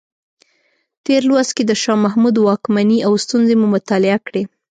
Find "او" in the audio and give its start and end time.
3.07-3.13